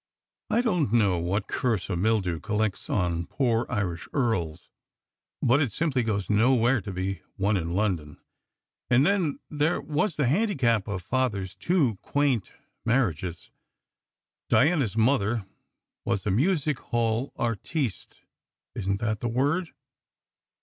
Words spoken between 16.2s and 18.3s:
a music hall "artiste"